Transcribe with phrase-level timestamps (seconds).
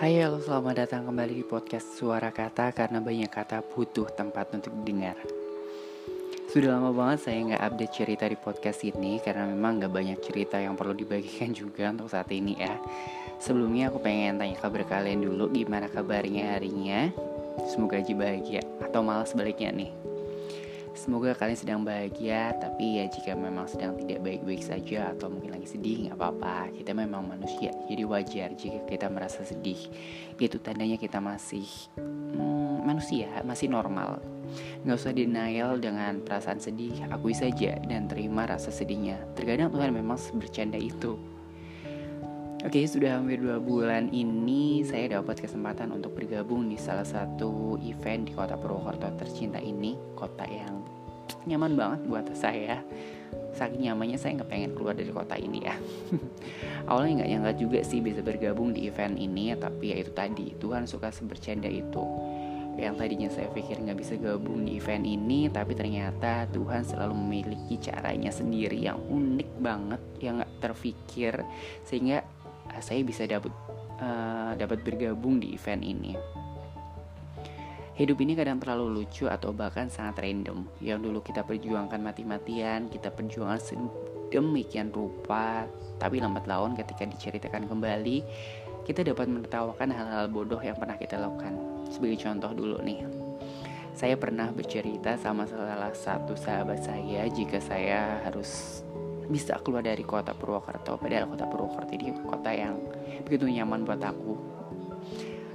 [0.00, 4.72] Hai halo selamat datang kembali di podcast Suara Kata Karena banyak kata butuh tempat untuk
[4.80, 5.12] didengar.
[6.48, 10.56] Sudah lama banget saya nggak update cerita di podcast ini Karena memang nggak banyak cerita
[10.56, 12.80] yang perlu dibagikan juga untuk saat ini ya.
[13.44, 17.12] Sebelumnya aku pengen tanya kabar kalian dulu Gimana kabarnya harinya?
[17.68, 19.92] Semoga aja bahagia Atau malah sebaliknya nih
[20.90, 25.70] Semoga kalian sedang bahagia, tapi ya jika memang sedang tidak baik-baik saja atau mungkin lagi
[25.70, 26.74] sedih, nggak apa-apa.
[26.74, 29.78] Kita memang manusia, jadi wajar jika kita merasa sedih.
[30.34, 34.18] Itu tandanya kita masih hmm, manusia, masih normal.
[34.82, 39.14] Nggak usah denial dengan perasaan sedih, akui saja dan terima rasa sedihnya.
[39.38, 41.39] Terkadang Tuhan memang bercanda itu.
[42.60, 48.28] Oke, sudah hampir dua bulan ini saya dapat kesempatan untuk bergabung di salah satu event
[48.28, 50.84] di kota Purwokerto tercinta ini, kota yang
[51.48, 52.84] nyaman banget buat saya.
[53.56, 55.72] Saking nyamannya saya nggak pengen keluar dari kota ini ya.
[56.92, 60.84] Awalnya nggak nyangka juga sih bisa bergabung di event ini, tapi ya itu tadi Tuhan
[60.84, 62.04] suka sebercanda itu.
[62.76, 67.80] Yang tadinya saya pikir nggak bisa gabung di event ini, tapi ternyata Tuhan selalu memiliki
[67.80, 71.40] caranya sendiri yang unik banget, yang nggak terfikir,
[71.88, 72.20] sehingga
[72.78, 73.50] saya bisa dapat
[73.98, 76.14] uh, dapat bergabung di event ini.
[78.00, 80.64] Hidup ini kadang terlalu lucu atau bahkan sangat random.
[80.80, 85.68] Yang dulu kita perjuangkan mati-matian, kita perjuangkan sedemikian rupa,
[86.00, 88.24] tapi lambat laun ketika diceritakan kembali,
[88.88, 91.52] kita dapat menertawakan hal-hal bodoh yang pernah kita lakukan.
[91.92, 93.04] Sebagai contoh dulu nih,
[93.92, 98.80] saya pernah bercerita sama salah satu sahabat saya jika saya harus
[99.30, 102.74] bisa keluar dari kota Purwokerto padahal kota Purwokerto ini kota yang
[103.24, 104.34] begitu nyaman buat aku.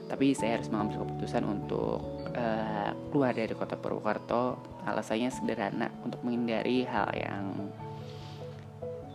[0.05, 1.99] Tapi saya harus mengambil keputusan untuk
[2.37, 4.57] uh, keluar dari kota Purwokerto.
[4.85, 7.73] Alasannya sederhana untuk menghindari hal yang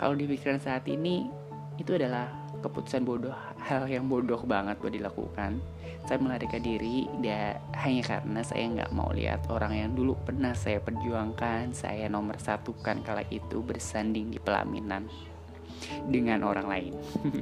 [0.00, 1.39] kalau di pikiran saat ini
[1.80, 2.28] itu adalah
[2.60, 3.32] keputusan bodoh
[3.64, 5.56] hal yang bodoh banget buat dilakukan.
[6.04, 10.80] Saya melarikan diri dan hanya karena saya nggak mau lihat orang yang dulu pernah saya
[10.80, 15.08] perjuangkan saya nomor satu kan kala itu bersanding di pelaminan
[16.08, 16.92] dengan orang lain.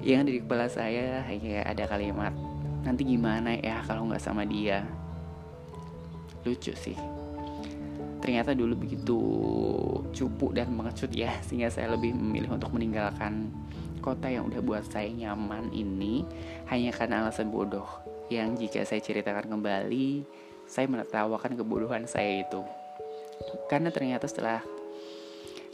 [0.00, 2.32] Yang di kepala saya hanya ada kalimat
[2.80, 4.80] nanti gimana ya kalau nggak sama dia?
[6.40, 7.19] Lucu sih
[8.20, 9.18] ternyata dulu begitu
[10.12, 13.48] cupu dan mengecut ya sehingga saya lebih memilih untuk meninggalkan
[14.00, 16.24] kota yang udah buat saya nyaman ini
[16.72, 17.88] hanya karena alasan bodoh
[18.32, 20.24] yang jika saya ceritakan kembali
[20.70, 22.62] saya menertawakan kebodohan saya itu.
[23.66, 24.62] Karena ternyata setelah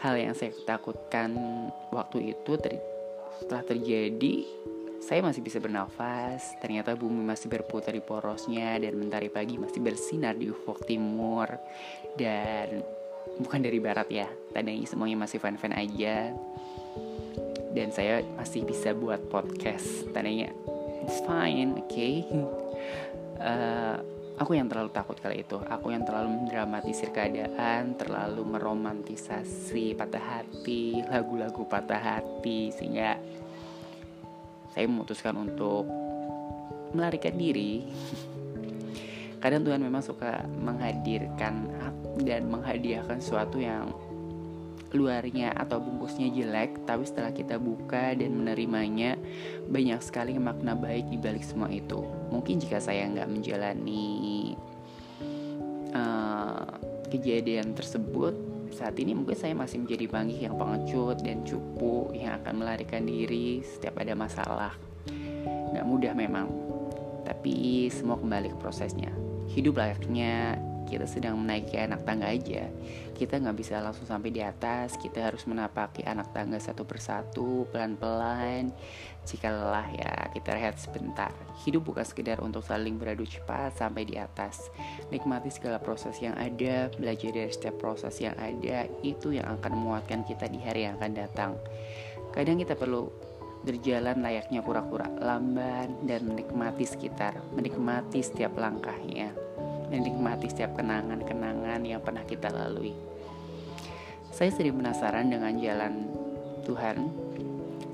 [0.00, 1.36] hal yang saya takutkan
[1.92, 2.80] waktu itu ter
[3.36, 4.48] setelah terjadi
[5.06, 10.34] saya masih bisa bernafas ternyata bumi masih berputar di porosnya dan mentari pagi masih bersinar
[10.34, 11.46] di ufuk timur.
[12.18, 12.82] Dan
[13.38, 16.34] bukan dari barat ya tandanya semuanya masih fan-fan aja.
[17.70, 20.50] Dan saya masih bisa buat podcast tandanya
[21.06, 22.26] it's fine oke okay?
[23.38, 24.02] uh,
[24.42, 25.62] aku yang terlalu takut kali itu.
[25.70, 33.22] Aku yang terlalu mendramatisir keadaan terlalu meromantisasi patah hati lagu-lagu patah hati sehingga
[34.76, 35.88] saya memutuskan untuk
[36.92, 37.88] melarikan diri
[39.40, 41.70] kadang Tuhan memang suka menghadirkan
[42.20, 43.92] dan menghadiahkan sesuatu yang
[44.94, 49.18] luarnya atau bungkusnya jelek, tapi setelah kita buka dan menerimanya,
[49.68, 52.06] banyak sekali makna baik di balik semua itu.
[52.32, 54.56] Mungkin jika saya nggak menjalani
[55.92, 56.70] uh,
[57.12, 58.34] kejadian tersebut,
[58.72, 63.62] saat ini mungkin saya masih menjadi panggih yang pengecut dan cupu yang akan melarikan diri
[63.62, 64.72] setiap ada masalah.
[65.46, 66.46] Nggak mudah memang,
[67.26, 69.10] tapi semua kembali ke prosesnya.
[69.46, 72.70] Hidup layaknya kita sedang menaiki anak tangga aja.
[73.12, 74.94] Kita nggak bisa langsung sampai di atas.
[74.96, 78.70] Kita harus menapaki anak tangga satu persatu pelan-pelan.
[79.26, 81.34] Jika lelah ya kita rehat sebentar.
[81.66, 84.70] Hidup bukan sekedar untuk saling beradu cepat sampai di atas.
[85.10, 88.86] Nikmati segala proses yang ada belajar dari setiap proses yang ada.
[89.02, 91.52] Itu yang akan menguatkan kita di hari yang akan datang.
[92.30, 93.10] Kadang kita perlu
[93.66, 99.45] berjalan layaknya kura-kura lamban dan menikmati sekitar, menikmati setiap langkahnya
[99.88, 102.94] menikmati setiap kenangan-kenangan yang pernah kita lalui.
[104.34, 106.06] Saya sering penasaran dengan jalan
[106.66, 107.08] Tuhan.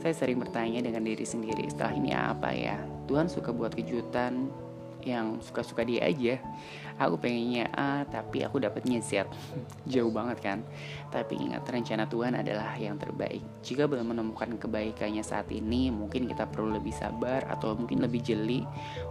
[0.02, 2.74] Saya sering bertanya dengan diri sendiri, setelah ini apa ya?
[3.06, 4.50] Tuhan suka buat kejutan,
[5.06, 6.38] yang suka-suka dia aja.
[7.00, 9.26] Aku pengennya A tapi aku dapetnya Z
[9.88, 10.58] jauh banget kan?
[11.08, 13.42] Tapi ingat rencana Tuhan adalah yang terbaik.
[13.64, 18.62] Jika belum menemukan kebaikannya saat ini mungkin kita perlu lebih sabar atau mungkin lebih jeli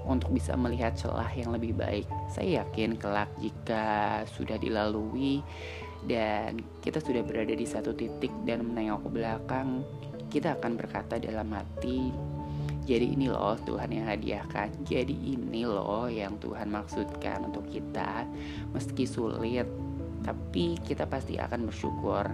[0.07, 2.07] untuk bisa melihat celah yang lebih baik.
[2.31, 5.43] Saya yakin kelak jika sudah dilalui
[6.05, 9.85] dan kita sudah berada di satu titik dan menengok ke belakang
[10.31, 12.09] kita akan berkata dalam hati
[12.91, 14.83] jadi ini loh Tuhan yang hadiahkan.
[14.83, 18.27] Jadi ini loh yang Tuhan maksudkan untuk kita.
[18.75, 19.63] Meski sulit
[20.21, 22.27] tapi kita pasti akan bersyukur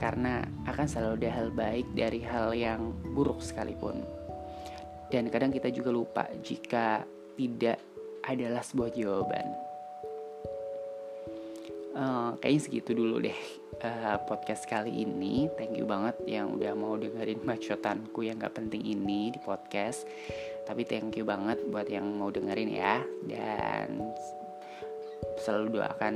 [0.00, 4.00] karena akan selalu ada hal baik dari hal yang buruk sekalipun.
[5.12, 7.04] Dan kadang kita juga lupa jika
[7.36, 7.76] tidak
[8.24, 9.69] adalah sebuah jawaban
[11.94, 13.38] uh, kayaknya segitu dulu deh
[13.82, 15.48] uh, podcast kali ini.
[15.56, 20.06] Thank you banget yang udah mau dengerin bacotanku yang gak penting ini di podcast.
[20.66, 23.02] Tapi thank you banget buat yang mau dengerin ya.
[23.26, 24.14] Dan
[25.40, 26.14] selalu doakan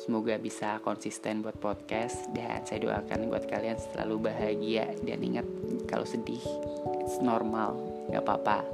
[0.00, 5.44] semoga bisa konsisten buat podcast dan saya doakan buat kalian selalu bahagia dan ingat
[5.84, 6.40] kalau sedih
[7.04, 7.76] it's normal
[8.08, 8.64] nggak apa-apa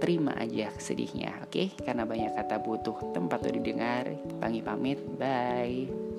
[0.00, 1.66] terima aja sedihnya oke okay?
[1.84, 4.08] karena banyak kata butuh tempat untuk didengar
[4.40, 6.09] pangi pamit bye